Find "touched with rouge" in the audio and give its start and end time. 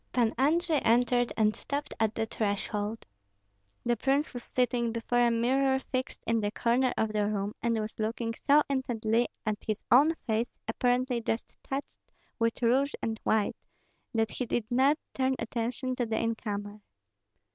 11.61-12.95